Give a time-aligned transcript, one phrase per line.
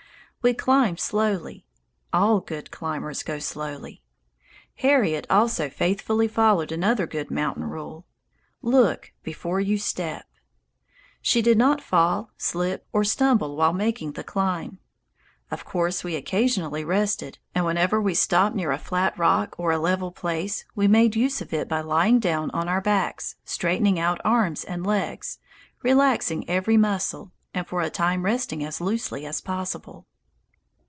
[0.43, 1.67] We climbed slowly;
[2.11, 4.01] all good climbers go slowly.
[4.77, 8.07] Harriet also faithfully followed another good mountain rule,
[8.63, 10.25] "Look before you step."
[11.21, 14.79] She did not fall, slip, or stumble while making the climb.
[15.51, 19.77] Of course we occasionally rested, and whenever we stopped near a flat rock or a
[19.77, 24.19] level place, we made use of it by lying down on our backs, straightening out
[24.25, 25.37] arms and legs,
[25.83, 30.07] relaxing every muscle, and for a time resting as loosely as possible.